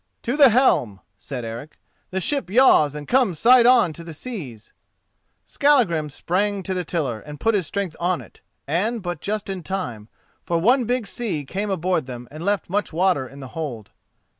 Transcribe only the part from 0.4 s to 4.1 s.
helm," said Eric; "the ship yaws and comes side on to